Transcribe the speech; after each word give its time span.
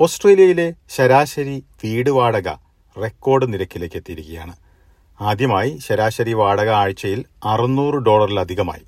ഓസ്ട്രേലിയയിലെ 0.00 0.74
ശരാശരി 0.88 1.64
വീട് 1.84 2.10
വാടക 2.10 2.48
റെക്കോർഡ് 3.02 3.52
നിരക്കിലേക്ക് 3.52 3.96
എത്തിയിരിക്കുകയാണ്. 3.96 4.52
ആദ്യമായി 5.20 5.78
ശരാശരി 5.78 6.32
വാടക 6.32 6.68
ആഴ്ചയിൽ 6.68 7.24
അറുന്നൂറ് 7.44 7.94
ഡോളറിലധികമായി. 7.94 8.82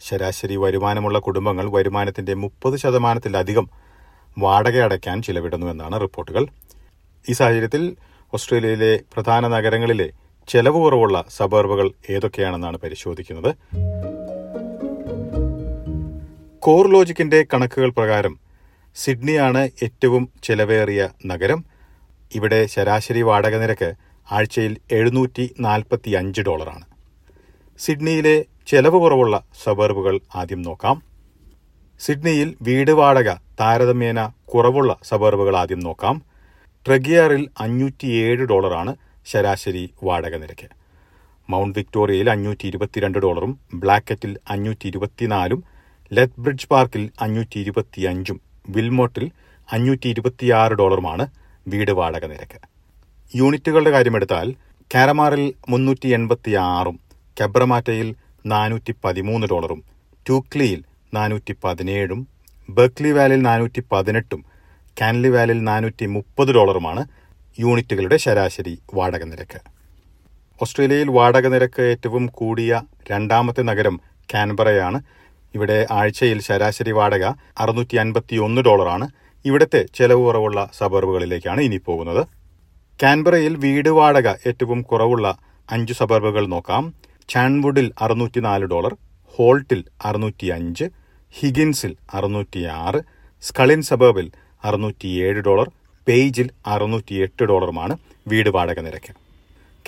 ശരാശരി 0.00 0.56
വരുമാനമുള്ള 0.56 1.18
കുടുംബങ്ങൾ 1.18 1.70
വരുമാനത്തിന്റെ 1.70 2.34
മുപ്പത് 2.34 2.76
ശതമാനത്തിലധികം 2.76 3.70
വാടക 4.38 4.78
അടയ്ക്കാൻ 4.78 5.22
ചിലവിടുന്നുവെന്നാണ് 5.22 6.00
റിപ്പോർട്ടുകൾ. 6.00 6.46
ഈ 7.28 7.32
സാഹചര്യത്തിൽ 7.32 7.96
ഓസ്ട്രേലിയയിലെ 8.34 9.00
പ്രധാന 9.14 9.48
നഗരങ്ങളിലെ 9.48 10.10
ചെലവ് 10.48 10.74
കുറവുള്ള 10.74 11.24
സബർബുകൾ 11.28 11.92
ഏതൊക്കെയാണെന്നാണ് 12.10 12.76
പരിശോധിക്കുന്നത്. 12.76 13.54
കോർ 16.58 16.92
ലോജിക്കിന്റെ 16.92 17.46
കണക്കുകൾ 17.54 17.90
പ്രകാരം 17.90 18.47
സിഡ്നിയാണ് 19.02 19.70
ഏറ്റവും 19.82 20.28
ചെലവേറിയ 20.42 21.08
നഗരം. 21.26 21.64
ഇവിടെ 22.34 22.66
ശരാശരി 22.66 23.22
വാടക 23.22 23.56
നിരക്ക് 23.56 23.90
ആഴ്ചയിൽ 24.32 24.76
എഴുന്നൂറ്റി 24.92 25.54
നാൽപ്പത്തി 25.60 26.10
അഞ്ച് 26.10 26.40
ഡോളറാണ്. 26.40 26.84
സിഡ്നിയിലെ 27.78 28.44
ചെലവ് 28.66 28.98
കുറവുള്ള 29.00 29.42
സബർബുകൾ 29.64 30.20
ആദ്യം 30.34 30.62
നോക്കാം. 30.62 31.02
സിഡ്നിയിൽ 32.00 32.56
വീട് 32.62 32.90
വാടക 32.90 33.30
താരതമ്യേന 33.60 34.30
കുറവുള്ള 34.54 34.96
സബർബുകൾ 35.04 35.56
ആദ്യം 35.56 35.80
നോക്കാം. 35.80 36.22
ട്രഗിയാറിൽ 36.86 37.48
അഞ്ഞൂറ്റിയേഴ് 37.60 38.44
ഡോളറാണ് 38.44 38.96
ശരാശരി 39.26 39.94
വാടക 40.04 40.36
നിരക്ക്. 40.36 40.68
മൗണ്ട് 41.50 41.78
വിക്ടോറിയയിൽ 41.78 42.30
അഞ്ഞൂറ്റി 42.30 42.66
ഇരുപത്തിരണ്ട് 42.66 43.18
ഡോളറും 43.18 43.60
ബ്ലാക്കറ്റിൽ 43.74 44.38
അഞ്ഞൂറ്റി 44.50 44.86
ഇരുപത്തിനാലും 44.86 45.64
ലെത്ത് 46.12 46.40
ബ്രിഡ്ജ് 46.40 46.68
പാർക്കിൽ 46.68 47.10
അഞ്ഞൂറ്റി 47.20 47.58
ഇരുപത്തിയഞ്ചും 47.60 48.47
വിൽമോട്ടിൽ 48.68 49.30
അഞ്ഞൂറ്റി 49.72 50.08
ഇരുപത്തിയാറ് 50.08 50.72
ഡോളറുമാണ് 50.72 51.26
വീട് 51.68 51.90
വാടക 51.90 52.26
നിരക്ക്. 52.26 52.58
യൂണിറ്റുകളുടെ 53.36 53.90
കാര്യമെടുത്താൽ 53.90 54.54
കാരമാറിൽ 54.94 55.54
മുന്നൂറ്റി 55.68 56.08
എൺപത്തി 56.08 56.50
ആറും 56.50 57.00
കെബ്രമാറ്റയിൽ 57.42 58.14
നാനൂറ്റി 58.46 58.94
പതിമൂന്ന് 59.04 59.46
ഡോളറും 59.46 59.82
ടൂക്ലിയിൽ 60.28 60.84
നാനൂറ്റി 61.14 61.54
പതിനേഴും 61.64 62.28
ബെർക്ലി 62.70 63.10
വാലിൽ 63.10 63.42
നാനൂറ്റി 63.42 63.82
പതിനെട്ടും 63.92 64.44
കാൻലി 65.00 65.28
വാലിൽ 65.28 65.64
നാനൂറ്റി 65.64 66.06
മുപ്പത് 66.06 66.48
ഡോളറുമാണ് 66.48 67.02
യൂണിറ്റുകളുടെ 67.58 68.16
ശരാശരി 68.16 68.78
വാടക 68.94 69.24
നിരക്ക്. 69.24 69.60
ഓസ്ട്രേലിയയിൽ 70.62 71.10
വാടക 71.10 71.46
നിരക്ക് 71.46 71.82
ഏറ്റവും 71.82 72.26
കൂടിയ 72.26 72.82
രണ്ടാമത്തെ 73.10 73.62
നഗരം 73.62 74.00
കാൻബറയാണ് 74.34 75.02
ഇവിടെ 75.54 75.86
ആഴ്ചയിൽ 75.90 76.40
ശരാശരി 76.40 76.90
വാടക 76.90 77.24
അറുന്നൂറ്റി 77.58 77.96
അൻപത്തി 77.96 78.36
ഒന്ന് 78.36 78.62
ഡോളറാണ്. 78.62 79.08
ഇവിടുത്തെ 79.44 79.84
ചെലവ് 79.94 80.20
കുറവുള്ള 80.20 80.70
സബർബുകളിലേക്കാണ് 80.78 81.60
ഇനി 81.60 81.76
പോകുന്നത്. 81.76 82.26
കാൻബറയിൽ 83.02 83.56
വീട് 83.56 83.88
വാടക 83.88 84.28
ഏറ്റവും 84.28 84.82
കുറവുള്ള 84.82 85.38
അഞ്ച് 85.70 85.92
സബർബുകൾ 85.92 86.46
നോക്കാം. 86.46 86.94
ചാൻവുഡിൽ 87.28 87.92
അറുന്നൂറ്റി 88.00 88.40
നാല് 88.40 88.64
ഡോളർ 88.64 88.96
ഹോൾട്ടിൽ 89.36 89.84
അറുന്നൂറ്റി 90.04 90.46
അഞ്ച് 90.46 90.84
ഹിഗിൻസിൽ 91.38 91.96
അറുന്നൂറ്റി 92.14 92.62
ആറ് 92.64 93.00
സ്കളിൻ 93.42 93.82
സബർബിൽ 93.82 94.30
അറുന്നൂറ്റിയേഴ് 94.64 95.40
ഡോളർ 95.40 95.70
പേജിൽ 96.08 96.50
അറുന്നൂറ്റി 96.66 97.14
എട്ട് 97.14 97.44
ഡോളറുമാണ് 97.44 97.96
വീട് 98.28 98.48
വാടക 98.48 98.80
നിരക്ക്. 98.80 99.14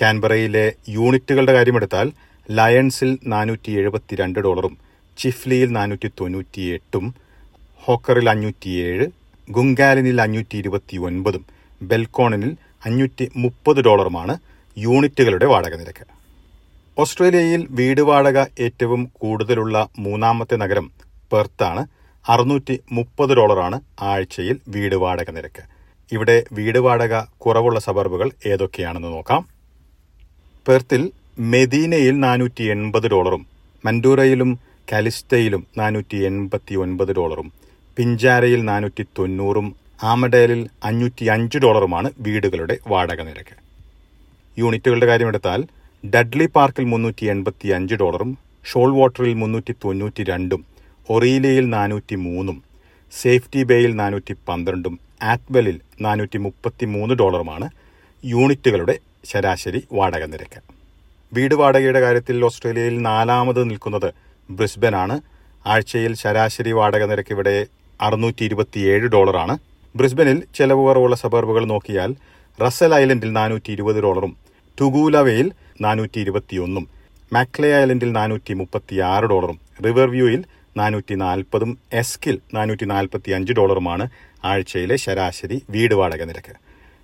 കാൻബറയിലെ 0.01 0.73
യൂണിറ്റുകളുടെ 0.89 1.53
കാര്യമെടുത്താൽ 1.53 2.11
ലയൺസിൽ 2.51 3.19
നാനൂറ്റി 3.27 3.71
എഴുപത്തിരണ്ട് 3.71 4.39
ഡോളറും 4.39 4.90
ചിഫ്ലിയിൽ 5.17 5.71
നാനൂറ്റി 5.71 6.07
തൊണ്ണൂറ്റി 6.07 6.61
എട്ടും 6.61 7.15
ഹോക്കറിൽ 7.81 8.29
അഞ്ഞൂറ്റിയേഴ് 8.29 9.07
ഗുങ്കാലിനിൽ 9.51 10.21
അഞ്ഞൂറ്റി 10.21 10.57
ഇരുപത്തി 10.57 10.97
ഒൻപതും 10.97 11.45
ബെൽക്കോണിനിൽ 11.81 12.57
അഞ്ഞൂറ്റി 12.85 13.31
മുപ്പത് 13.35 13.81
ഡോളറുമാണ് 13.81 14.37
യൂണിറ്റുകളുടെ 14.77 15.45
വാടക 15.45 15.75
നിരക്ക്. 15.75 16.05
ഓസ്ട്രേലിയയിൽ 16.99 17.67
വീട് 17.69 18.01
വാടക 18.01 18.45
ഏറ്റവും 18.59 19.11
കൂടുതലുള്ള 19.13 19.87
മൂന്നാമത്തെ 19.99 20.55
നഗരം 20.55 20.91
പെർത്താണ്. 21.33 21.85
അറുന്നൂറ്റി 22.29 22.79
മുപ്പത് 22.91 23.29
ഡോളറാണ് 23.29 23.81
ആഴ്ചയിൽ 24.01 24.59
വീട് 24.67 24.95
വാടക 24.95 25.29
നിരക്ക്. 25.31 25.63
ഇവിടെ 26.11 26.43
വീട് 26.53 26.79
വാടക 26.79 27.21
കുറവുള്ള 27.37 27.79
സബർബുകൾ 27.79 28.31
ഏതൊക്കെയാണെന്ന് 28.45 29.07
നോക്കാം. 29.07 29.45
പെർത്തിൽ 30.67 31.11
മെദീനയിൽ 31.39 32.19
നാനൂറ്റി 32.19 32.63
എൺപത് 32.63 33.07
ഡോളറും 33.07 33.45
മൻഡൂറയിലും 33.85 34.70
കാലിസ്റ്റയിലും 34.87 35.63
നാനൂറ്റി 35.77 36.17
എൺപത്തി 36.29 36.75
ഒൻപത് 36.75 37.11
ഡോളറും 37.13 37.47
പിഞ്ചാരയിൽ 37.97 38.61
നാനൂറ്റി 38.65 39.03
തൊണ്ണൂറും 39.17 39.67
ആമഡേലിൽ 40.03 40.69
അഞ്ഞൂറ്റി 40.83 41.25
അഞ്ച് 41.25 41.57
ഡോളറുമാണ് 41.57 42.09
വീടുകളുടെ 42.19 42.77
വാടക 42.87 43.21
നിരക്ക്. 43.21 43.55
യൂണിറ്റുകളുടെ 44.57 45.05
കാര്യമെടുത്താൽ 45.05 45.61
ഡഡ്ലി 46.03 46.45
പാർക്കിൽ 46.55 46.83
മുന്നൂറ്റി 46.83 47.25
എൺപത്തി 47.25 47.67
അഞ്ച് 47.67 47.95
ഡോളറും 47.95 48.31
ഷോൾ 48.65 48.89
വാട്ടറിൽ 48.97 49.33
മുന്നൂറ്റി 49.33 49.73
തൊണ്ണൂറ്റി 49.83 50.23
രണ്ടും 50.23 50.61
ഒറീലയിൽ 51.09 51.65
നാനൂറ്റി 51.69 52.15
മൂന്നും 52.15 52.57
സേഫ്റ്റി 53.13 53.63
ബേയിൽ 53.63 53.93
നാനൂറ്റി 54.01 54.33
പന്ത്രണ്ടും 54.47 54.95
ആറ്റ്വെലിൽ 55.21 55.77
നാനൂറ്റി 56.01 56.37
മുപ്പത്തി 56.37 56.85
മൂന്ന് 56.85 57.13
ഡോളറുമാണ് 57.13 57.67
യൂണിറ്റുകളുടെ 58.23 58.95
ശരാശരി 59.25 59.81
വാടക 59.91 60.23
നിരക്ക്. 60.23 60.59
വീട് 61.33 61.55
വാടകയുടെ 61.55 61.99
കാര്യത്തിൽ 61.99 62.45
ഓസ്ട്രേലിയയിൽ 62.45 63.01
നാലാമത് 63.01 63.69
നിൽക്കുന്നത് 63.69 64.09
ബ്രിസ്ബനാണ്. 64.59 65.15
ആഴ്ചയിൽ 65.65 66.13
ശരാശരി 66.21 66.71
വാടക 66.79 67.03
നിരക്ക് 67.11 67.33
ഇവിടെ 67.35 67.55
അറുന്നൂറ്റി 67.99 68.43
ഇരുപത്തിയേഴ് 68.49 69.07
ഡോളറാണ്. 69.15 69.55
ബ്രിസ്ബനിൽ 69.95 70.37
ചെലവ് 70.57 70.83
കുറവുള്ള 70.87 71.15
സബർബുകൾ 71.23 71.63
നോക്കിയാൽ 71.73 72.11
റസൽ 72.59 72.91
ഐലൻഡിൽ 72.95 73.31
നാനൂറ്റി 73.39 73.71
ഇരുപത് 73.71 73.99
ഡോളറും 74.05 74.33
ടുഗൂലവയിൽ 74.77 75.47
നാനൂറ്റി 75.81 76.19
ഇരുപത്തിയൊന്നും 76.25 76.85
മാക്ലേ 77.33 77.69
ഐലൻഡിൽ 77.81 78.11
നാനൂറ്റി 78.19 78.53
മുപ്പത്തി 78.61 78.95
ആറ് 79.13 79.27
ഡോളറും 79.31 79.57
റിവർ 79.85 80.07
വ്യൂയിൽ 80.15 80.41
നാനൂറ്റി 80.77 81.15
നാൽപ്പതും 81.15 81.71
എസ്കിൽ 82.01 82.37
നാനൂറ്റി 82.53 82.85
നാൽപ്പത്തി 82.85 83.31
അഞ്ച് 83.37 83.53
ഡോളറുമാണ് 83.53 84.05
ആഴ്ചയിലെ 84.51 84.95
ശരാശരി 85.05 85.57
വീട് 85.69 85.95
വാടക 85.99 86.23
നിരക്ക്. 86.29 86.53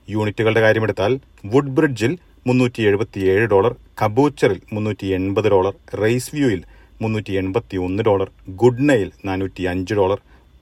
യൂണിറ്റുകളുടെ 0.10 0.62
കാര്യമെടുത്താൽ 0.66 1.14
വുഡ് 1.46 1.74
ബ്രിഡ്ജിൽ 1.78 2.14
മുന്നൂറ്റി 2.48 2.82
എഴുപത്തിയേഴ് 2.90 3.46
ഡോളർ 3.54 3.74
കബൂച്ചറിൽ 4.02 4.60
മുന്നൂറ്റി 4.74 5.08
എൺപത് 5.18 5.50
ഡോളർ 5.56 5.74
റേസ് 6.04 6.32
വ്യൂയിൽ 6.36 6.62
മുന്നൂറ്റി 7.02 7.34
എൺപത്തി 7.34 7.78
ഒന്ന് 7.78 8.04
ഡോളർ 8.04 8.30
ഗുഡ്നയിൽ 8.50 9.12
നാനൂറ്റി 9.26 9.64
അഞ്ച് 9.64 9.94
ഡോളർ 9.94 10.20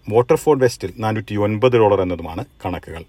വാട്ടർഫോർഡ് 0.10 0.64
വെസ്റ്റിൽ 0.64 0.94
നാനൂറ്റി 1.00 1.36
ഒൻപത് 1.36 1.78
ഡോളർ 1.78 2.02
എന്നതുമാണ് 2.02 2.46
കണക്കുകൾ. 2.66 3.04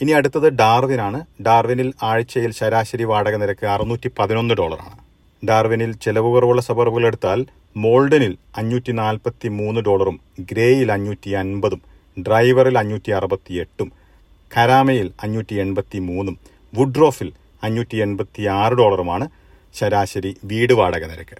ഇനി 0.00 0.12
അടുത്തത് 0.12 0.48
ഡാർവിനാണ്. 0.50 1.26
ഡാർവിനിൽ 1.42 1.92
ആഴ്ചയിൽ 2.02 2.52
ശരാശരി 2.52 3.04
വാടക 3.04 3.34
നിരക്ക് 3.36 3.66
അറുന്നൂറ്റി 3.66 4.10
പതിനൊന്ന് 4.18 4.54
ഡോളറാണ്. 4.54 4.96
ഡാർവിനിൽ 5.46 5.92
ചെലവ് 6.04 6.26
കുറവുള്ള 6.26 6.62
സബർബുകൾ 6.62 7.06
എടുത്താൽ 7.06 7.46
മോൾഡനിൽ 7.76 8.36
അഞ്ഞൂറ്റി 8.56 8.92
നാൽപ്പത്തി 8.92 9.48
മൂന്ന് 9.48 9.80
ഡോളറും 9.80 10.20
ഗ്രേയിൽ 10.40 10.92
അഞ്ഞൂറ്റി 10.92 11.30
അൻപതും 11.30 11.80
ഡ്രൈവറിൽ 12.26 12.78
അഞ്ഞൂറ്റി 12.78 13.10
അറുപത്തി 13.10 13.54
എട്ടും 13.54 13.88
കരാമയിൽ 14.56 15.12
അഞ്ഞൂറ്റി 15.22 15.54
എൺപത്തി 15.54 15.98
മൂന്നും 15.98 16.38
വുഡ്രോഫിൽ 16.74 17.32
അഞ്ഞൂറ്റി 17.62 17.96
എൺപത്തി 17.96 18.42
ആറ് 18.58 18.72
ഡോളറുമാണ് 18.72 19.26
ശരാശരി 19.74 20.36
വീട് 20.44 20.72
വാടക 20.72 21.04
നിരക്ക്. 21.04 21.38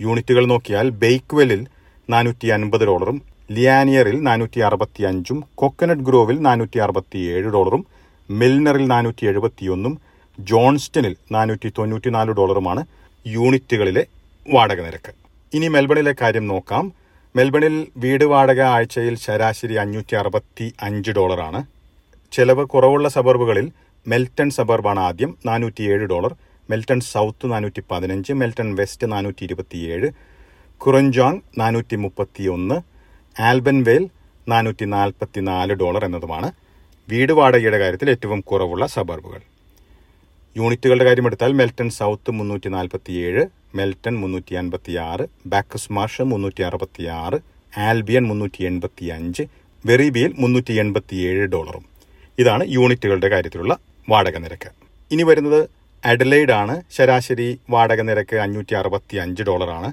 യൂണിറ്റുകൾ 0.00 0.46
നോക്കിയാൽ 0.46 0.90
ബെയ്ക്വെലിൽ 0.90 1.66
നാനൂറ്റി 2.10 2.48
അൻപത് 2.48 2.84
ഡോളറും 2.84 3.22
ലിയാനിയറിൽ 3.52 4.22
നാനൂറ്റി 4.22 4.60
അറുപത്തി 4.60 5.02
അഞ്ചും 5.02 5.44
കൊക്കനട്ട് 5.54 6.02
ഗ്രോവിൽ 6.02 6.38
നാനൂറ്റി 6.38 6.78
അറുപത്തി 6.78 7.18
ഏഴ് 7.18 7.48
ഡോളറും 7.48 7.86
മിൽനറിൽ 8.30 8.86
നാനൂറ്റി 8.86 9.26
എഴുപത്തിയൊന്നും 9.26 9.98
ജോൺസ്റ്റണിൽ 10.40 11.16
നാനൂറ്റി 11.32 11.72
തൊണ്ണൂറ്റിനാല് 11.78 12.30
ഡോളറുമാണ് 12.30 12.84
യൂണിറ്റുകളിലെ 13.26 14.06
വാടക 14.48 14.80
നിരക്ക്. 14.80 15.12
ഇനി 15.54 15.68
മെൽബണിലെ 15.68 16.14
കാര്യം 16.20 16.46
നോക്കാം. 16.48 16.92
മെൽബണിൽ 17.36 17.86
വീട് 17.96 18.24
വാടക 18.24 18.60
ആഴ്ചയിൽ 18.60 19.16
ശരാശരി 19.16 19.74
അഞ്ഞൂറ്റി 19.74 20.16
അറുപത്തി 20.16 20.72
അഞ്ച് 20.82 21.10
ഡോളറാണ്. 21.10 21.62
ചെലവ് 22.32 22.64
കുറവുള്ള 22.64 23.08
സബർബുകളിൽ 23.08 23.72
മെൽട്ടൺ 24.08 24.50
സബർബാണ് 24.50 25.00
ആദ്യം 25.00 25.36
നാനൂറ്റിയേഴ് 25.46 26.06
ഡോളർ. 26.06 26.34
മെൽട്ടൺ 26.70 27.00
സൗത്ത് 27.00 27.52
നാനൂറ്റി 27.52 27.82
പതിനഞ്ച് 27.90 28.32
മെൽട്ടൺ 28.32 28.74
വെസ്റ്റ് 28.74 29.12
നാനൂറ്റി 29.12 29.44
ഇരുപത്തിയേഴ് 29.44 30.08
കുറഞ്ചോങ് 30.78 31.40
നാനൂറ്റി 31.58 31.96
മുപ്പത്തി 31.96 32.42
ഒന്ന് 32.42 32.76
ആൽബൻവേൽ 33.40 34.08
നാനൂറ്റി 34.48 34.84
നാൽപ്പത്തി 34.84 35.40
നാല് 35.40 35.72
ഡോളർ 35.72 36.04
എന്നതുമാണ് 36.04 36.52
വീട് 37.08 37.32
വാടകയുടെ 37.32 37.78
കാര്യത്തിൽ 37.78 38.10
ഏറ്റവും 38.10 38.40
കുറവുള്ള 38.40 38.86
സബർബുകൾ. 38.86 39.40
യൂണിറ്റുകളുടെ 40.56 41.04
കാര്യമെടുത്താൽ 41.04 41.52
മെൽട്ടൺ 41.52 41.90
സൗത്ത് 41.90 42.30
മുന്നൂറ്റി 42.30 42.68
നാൽപ്പത്തിയേഴ് 42.68 43.46
മെൽട്ടൺ 43.74 44.14
മുന്നൂറ്റി 44.20 44.54
അൻപത്തി 44.54 44.92
ആറ് 44.96 45.24
ബാക്കസ് 45.46 45.92
മാർഷ് 45.92 46.22
മുന്നൂറ്റി 46.22 46.62
അറുപത്തി 46.62 47.04
ആറ് 47.04 47.38
ആൽബിയൻ 47.78 48.24
മുന്നൂറ്റി 48.28 48.64
എൺപത്തി 48.64 49.06
അഞ്ച് 49.06 49.42
വെറീബിയിൽ 49.86 50.34
മുന്നൂറ്റി 50.38 50.72
എൺപത്തിയേഴ് 50.72 51.46
ഡോളറും. 51.46 51.84
ഇതാണ് 52.38 52.64
യൂണിറ്റുകളുടെ 52.66 53.28
കാര്യത്തിലുള്ള 53.28 53.78
വാടക 54.08 54.36
നിരക്ക്. 54.38 54.70
ഇനി 55.10 55.22
വരുന്നത് 55.22 55.60
അഡലൈഡ് 56.04 56.52
ആണ് 56.52 56.82
ശരാശരി 56.96 57.60
വാടക 57.70 58.00
നിരക്ക് 58.00 58.36
അഞ്ഞൂറ്റി 58.36 58.74
അറുപത്തി 58.74 59.16
അഞ്ച് 59.16 59.42
ഡോളറാണ്. 59.42 59.88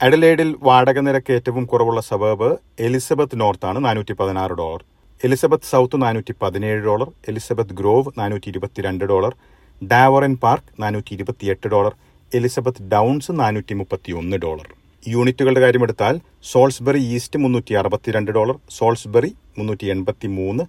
അഡലൈഡിൽ 0.00 0.56
വാടക 0.62 0.98
നിരക്ക് 0.98 1.32
ഏറ്റവും 1.32 1.64
കുറവുള്ള 1.66 2.00
സബേബ് 2.00 2.56
എലിസബത്ത് 2.80 3.40
നോർത്താണ് 3.40 3.84
നാനൂറ്റി 3.84 4.12
പതിനാറ് 4.12 4.50
ഡോളർ. 4.50 4.82
എലിസബത്ത് 5.24 5.64
സൗത്ത് 5.64 6.02
നാനൂറ്റി 6.02 6.34
പതിനേഴ് 6.42 6.80
ഡോളർ. 6.84 7.08
എലിസബത്ത് 7.28 7.74
ഗ്രോവ് 7.80 8.12
നാനൂറ്റി 8.18 8.48
ഇരുപത്തിരണ്ട് 8.48 9.04
ഡോളർ. 9.04 9.34
ഡാവറൻ 9.82 10.36
പാർക്ക് 10.36 10.82
നാനൂറ്റി 10.82 11.12
ഇരുപത്തിയെട്ട് 11.14 11.68
ഡോളർ. 11.68 11.94
എലിസബത്ത് 12.32 12.82
ഡൗൺസ് 12.82 13.32
നാനൂറ്റി 13.40 13.74
മുപ്പത്തി 13.74 14.12
ഒന്ന് 14.12 14.36
ഡോളർ. 14.36 14.68
യൂണിറ്റുകളുടെ 15.04 15.60
കാര്യമെടുത്താൽ 15.60 16.20
സോൾസ്ബറി 16.52 17.00
ഈസ്റ്റ് 17.14 17.38
മുന്നൂറ്റി 17.38 17.74
അറുപത്തിരണ്ട് 17.74 18.30
ഡോളർ 18.30 18.56
സോൾസ്ബറി 18.70 19.30
മുന്നൂറ്റി 19.58 19.86
എൺപത്തി 19.86 20.28
മൂന്ന് 20.38 20.64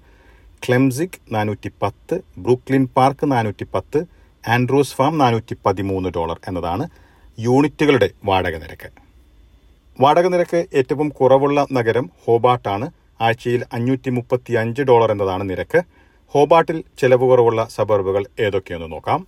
ക്ലെംസിക് 0.66 1.20
നാനൂറ്റി 1.32 1.70
പത്ത് 1.82 2.16
ബ്രൂക്ലിൻ 2.38 2.88
പാർക്ക് 2.98 3.32
നാനൂറ്റി 3.32 3.66
പത്ത് 3.74 4.23
ആൻഡ്രൂസ് 4.48 4.96
ഫാം 4.96 5.18
നാനൂറ്റി 5.18 5.56
പതിമൂന്ന് 5.66 6.10
ഡോളർ 6.16 6.40
എന്നതാണ് 6.48 6.90
യൂണിറ്റുകളുടെ 7.40 8.10
വാടക 8.26 8.56
നിരക്ക്. 8.58 8.92
വാടക 10.02 10.28
നിരക്ക് 10.28 10.66
ഏറ്റവും 10.74 11.10
കുറവുള്ള 11.10 11.68
നഗരം 11.72 12.10
ഹോബാട്ടാണ് 12.28 12.92
ആഴ്ചയിൽ 13.22 13.66
അഞ്ഞൂറ്റി 13.74 14.10
മുപ്പത്തി 14.10 14.54
അഞ്ച് 14.54 14.82
ഡോളർ 14.82 15.12
എന്നതാണ് 15.12 15.50
നിരക്ക്. 15.50 15.84
ഹോബാട്ടിൽ 16.28 16.84
ചെലവ് 17.00 17.22
കുറവുള്ള 17.22 17.68
സബർബുകൾ 17.76 18.26
ഏതൊക്കെയെന്ന് 18.40 18.92
നോക്കാം. 18.92 19.28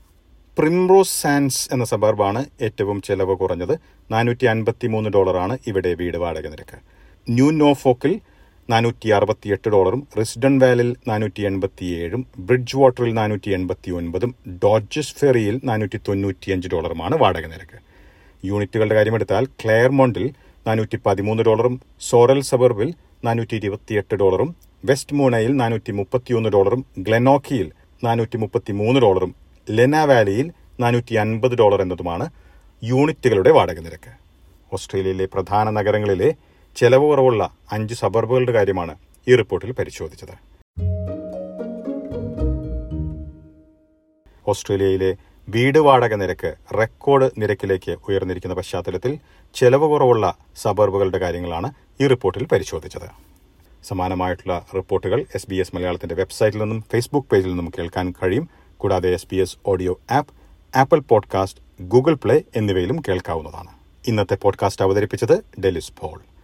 പ്രിംറോസ് 0.59 1.21
സാൻസ് 1.21 1.69
എന്ന 1.73 1.85
സബർബാണ് 1.85 2.45
ഏറ്റവും 2.61 3.01
ചെലവ് 3.01 3.37
കുറഞ്ഞത്. 3.37 3.79
നാനൂറ്റി 4.11 4.45
അൻപത്തി 4.45 4.87
മൂന്ന് 4.87 5.09
ഡോളറാണ് 5.09 5.57
ഇവിടെ 5.67 5.93
വീട് 5.93 6.17
വാടക 6.17 6.47
നിരക്ക്. 6.47 6.77
ന്യൂ 7.29 7.51
നോഫോക്കിൽ 7.51 8.21
നാനൂറ്റി 8.69 9.09
അറുപത്തിയെട്ട് 9.09 9.69
ഡോളറും 9.69 10.07
റിസ്ഡൺ 10.19 10.59
വാലിൽ 10.59 10.95
നാനൂറ്റി 11.07 11.41
എൺപത്തിയേഴും 11.41 12.21
ബ്രിഡ്ജ് 12.39 12.77
വാട്ടറിൽ 12.77 13.13
നാനൂറ്റി 13.13 13.49
എൺപത്തി 13.49 13.91
ഒൻപതും 13.91 14.35
ഡോഡ്ജസ് 14.63 15.15
ഫെറിയിൽ 15.15 15.61
നാനൂറ്റി 15.63 15.97
തൊണ്ണൂറ്റിയഞ്ച് 16.07 16.67
ഡോളറുമാണ് 16.67 17.17
വാടക 17.17 17.45
നിരക്ക്. 17.45 17.77
യൂണിറ്റുകളുടെ 18.43 18.95
കാര്യമെടുത്താൽ 18.95 19.45
ക്ലെയർമോണ്ടിൽ 19.45 20.25
നാനൂറ്റി 20.67 20.99
പതിമൂന്ന് 21.05 21.43
ഡോളറും 21.43 21.75
സോറൽ 22.01 22.41
സബർബിൽ 22.41 22.89
നാനൂറ്റി 23.25 23.55
ഇരുപത്തിയെട്ട് 23.55 24.15
ഡോളറും 24.15 24.49
വെസ്റ്റ് 24.85 25.15
മൂണയിൽ 25.15 25.57
നാനൂറ്റി 25.57 25.91
മുപ്പത്തിയൊന്ന് 25.91 26.49
ഡോളറും 26.49 26.85
ഗ്ലെനോക്കിയിൽ 26.99 27.67
നാനൂറ്റി 28.03 28.37
മുപ്പത്തി 28.37 28.71
മൂന്ന് 28.71 28.99
ഡോളറും 28.99 29.31
ലെന 29.69 30.03
വാലിയിൽ 30.05 30.47
നാനൂറ്റി 30.79 31.15
അൻപത് 31.15 31.55
ഡോളർ 31.55 31.81
എന്നതുമാണ് 31.81 32.25
യൂണിറ്റുകളുടെ 32.83 33.51
വാടക 33.51 33.79
നിരക്ക്. 33.79 34.11
ഓസ്ട്രേലിയയിലെ 34.73 35.25
പ്രധാന 35.25 35.69
നഗരങ്ങളിലെ 35.69 36.29
ചെലവ് 36.75 37.03
കുറവുള്ള 37.03 37.57
അഞ്ച് 37.71 37.93
സബർബുകളുടെ 37.93 38.51
കാര്യമാണ് 38.51 38.95
ഈ 39.27 39.35
റിപ്പോർട്ടിൽ 39.35 39.71
പരിശോധിച്ചത്. 39.71 40.55
ഓസ്ട്രേലിയയിലെ 44.47 45.15
വീട് 45.49 45.79
വാടക 45.79 46.13
നിരക്ക് 46.13 46.55
റെക്കോർഡ് 46.77 47.29
നിരക്കിലേക്ക് 47.37 47.97
ഉയർന്നിരിക്കുന്ന 48.07 48.55
പശ്ചാത്തലത്തിൽ 48.55 49.19
ചെലവ് 49.53 49.87
കുറവുള്ള 49.87 50.37
സബർബുകളുടെ 50.55 51.17
കാര്യങ്ങളാണ് 51.17 51.73
ഈ 52.01 52.07
റിപ്പോർട്ടിൽ 52.07 52.45
പരിശോധിച്ചത്. 52.45 53.09
സമാനമായിട്ടുള്ള 53.83 54.65
റിപ്പോർട്ടുകൾ 54.75 55.25
എസ് 55.35 55.49
ബി 55.49 55.55
എസ് 55.55 55.75
മലയാളത്തിന്റെ 55.75 56.15
വെബ്സൈറ്റിൽ 56.15 56.59
നിന്നും 56.59 56.83
ഫേസ്ബുക്ക് 56.91 57.27
പേജിൽ 57.27 57.47
നിന്നും 57.47 57.71
കേൾക്കാൻ 57.77 58.13
കഴിയും. 58.23 58.49
കൂടാതെ 58.77 59.09
S 59.09 59.27
B 59.31 59.35
S 59.35 59.57
audio 59.65 59.99
app 60.11 60.33
Apple 60.77 60.99
podcast 60.99 61.83
Google 61.83 62.13
Play 62.13 62.41
എന്നിവയിലും 62.55 63.01
കേൾക്കാവുന്നതാണ്. 63.07 63.71
ഇന്നത്തെ 64.07 64.35
പോഡ്കാസ്റ്റ് 64.35 64.85
അവതരിപ്പിച്ചത് 64.85 65.61
ഡെലിസ് 65.61 65.93
പോൾ. 66.01 66.34